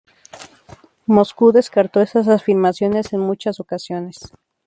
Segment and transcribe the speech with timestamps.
[1.05, 4.15] Moscú descartó esas afirmaciones en muchas ocasiones.